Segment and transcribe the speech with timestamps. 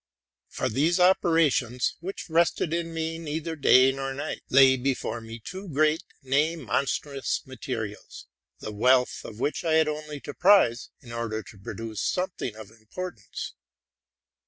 [0.47, 5.69] For these operations, which rested in me neither day nor night, lay before me two
[5.69, 8.25] great, nay, monstrous, materials,
[8.57, 12.71] the wealth of which I had only to prize, in order to produce something of
[12.71, 13.53] importance.